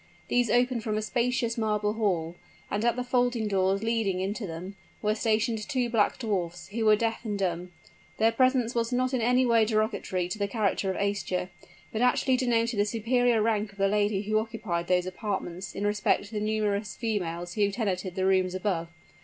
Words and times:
These 0.29 0.49
opened 0.49 0.81
from 0.83 0.97
a 0.97 1.01
spacious 1.03 1.59
marble 1.59 1.93
hall; 1.93 2.33
and 2.71 2.83
at 2.83 2.95
the 2.95 3.03
folding 3.03 3.47
doors 3.47 3.83
leading 3.83 4.19
into 4.19 4.47
them, 4.47 4.75
were 4.99 5.13
stationed 5.13 5.59
two 5.69 5.91
black 5.91 6.17
dwarfs, 6.17 6.69
who 6.69 6.85
were 6.85 6.95
deaf 6.95 7.23
and 7.23 7.37
dumb. 7.37 7.71
Their 8.17 8.31
presence 8.31 8.73
was 8.73 8.91
not 8.91 9.13
in 9.13 9.21
any 9.21 9.45
way 9.45 9.63
derogatory 9.63 10.27
to 10.29 10.39
the 10.39 10.47
character 10.47 10.89
of 10.89 10.97
Aischa, 10.97 11.49
but 11.91 12.01
actually 12.01 12.35
denoted 12.35 12.79
the 12.79 12.85
superior 12.85 13.43
rank 13.43 13.73
of 13.73 13.77
the 13.77 13.87
lady 13.87 14.23
who 14.23 14.39
occupied 14.39 14.87
those 14.87 15.05
apartments 15.05 15.75
in 15.75 15.85
respect 15.85 16.23
to 16.23 16.31
the 16.33 16.39
numerous 16.39 16.95
females 16.95 17.53
who 17.53 17.69
tenanted 17.69 18.15
the 18.15 18.25
rooms 18.25 18.55
above. 18.55 18.87